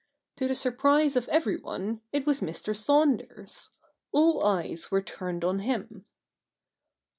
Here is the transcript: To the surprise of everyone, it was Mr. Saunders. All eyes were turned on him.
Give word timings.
To 0.37 0.47
the 0.47 0.55
surprise 0.55 1.15
of 1.15 1.29
everyone, 1.29 2.01
it 2.11 2.25
was 2.25 2.41
Mr. 2.41 2.75
Saunders. 2.75 3.69
All 4.11 4.43
eyes 4.43 4.89
were 4.89 5.03
turned 5.03 5.45
on 5.45 5.59
him. 5.59 6.05